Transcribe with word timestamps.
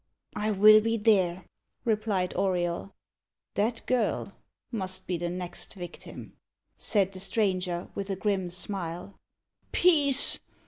"I 0.35 0.49
will 0.49 0.81
be 0.81 0.97
there," 0.97 1.45
replied 1.85 2.33
Auriol. 2.33 2.95
"That 3.53 3.85
girl 3.85 4.33
must 4.71 5.05
be 5.05 5.15
the 5.15 5.29
next 5.29 5.75
victim," 5.75 6.37
said 6.75 7.11
the 7.11 7.19
stranger, 7.19 7.87
with 7.93 8.09
a 8.09 8.15
grim 8.15 8.49
smile. 8.49 9.19
"Peace!" 9.71 10.39